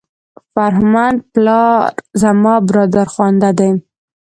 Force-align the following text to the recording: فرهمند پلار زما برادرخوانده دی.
فرهمند 0.53 1.17
پلار 1.33 1.91
زما 2.21 2.53
برادرخوانده 2.67 3.51
دی. 3.57 3.71